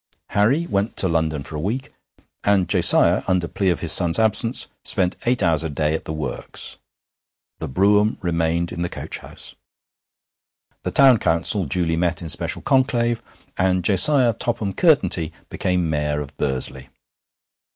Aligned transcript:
Harry 0.29 0.65
went 0.65 0.97
to 0.97 1.07
London 1.07 1.43
for 1.43 1.55
a 1.55 1.59
week, 1.59 1.93
and 2.43 2.67
Josiah, 2.67 3.21
under 3.27 3.47
plea 3.47 3.69
of 3.69 3.81
his 3.81 3.91
son's 3.91 4.17
absence, 4.17 4.67
spent 4.83 5.15
eight 5.27 5.43
hours 5.43 5.61
a 5.63 5.69
day 5.69 5.93
at 5.93 6.05
the 6.05 6.11
works. 6.11 6.79
The 7.59 7.67
brougham 7.67 8.17
remained 8.19 8.71
in 8.71 8.81
the 8.81 8.89
coach 8.89 9.19
house. 9.19 9.53
The 10.81 10.89
Town 10.89 11.19
Council 11.19 11.65
duly 11.65 11.97
met 11.97 12.19
in 12.23 12.29
special 12.29 12.63
conclave, 12.63 13.21
and 13.59 13.83
Josiah 13.85 14.33
Topham 14.33 14.73
Curtenty 14.73 15.31
became 15.51 15.87
Mayor 15.87 16.19
of 16.19 16.35
Bursley. 16.35 16.89